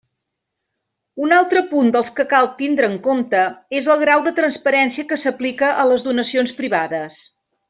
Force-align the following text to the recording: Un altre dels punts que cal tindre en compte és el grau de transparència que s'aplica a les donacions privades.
Un 1.25 1.35
altre 1.39 1.59
dels 1.61 1.67
punts 1.73 2.09
que 2.19 2.25
cal 2.31 2.49
tindre 2.61 2.89
en 2.93 2.97
compte 3.09 3.43
és 3.81 3.91
el 3.97 4.01
grau 4.07 4.25
de 4.29 4.35
transparència 4.43 5.07
que 5.13 5.21
s'aplica 5.27 5.71
a 5.85 5.91
les 5.93 6.05
donacions 6.09 6.57
privades. 6.65 7.25